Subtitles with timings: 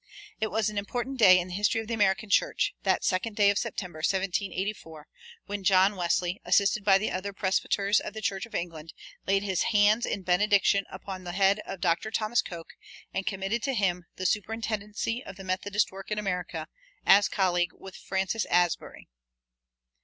[0.39, 3.51] It was an important day in the history of the American church, that second day
[3.51, 5.05] of September, 1784,
[5.45, 8.93] when John Wesley, assisted by other presbyters of the Church of England,
[9.27, 12.09] laid his hands in benediction upon the head of Dr.
[12.09, 12.73] Thomas Coke,
[13.13, 16.67] and committed to him the superintendency of the Methodist work in America,
[17.05, 19.07] as colleague with Francis Asbury.